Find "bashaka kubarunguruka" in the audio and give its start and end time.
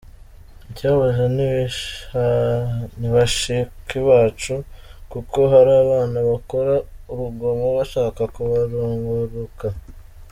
7.77-9.67